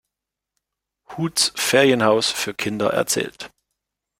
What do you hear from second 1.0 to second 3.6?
Hoods Ferienhaus für Kinder erzählt.